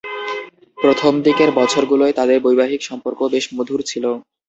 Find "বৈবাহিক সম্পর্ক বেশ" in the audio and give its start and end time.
2.41-3.45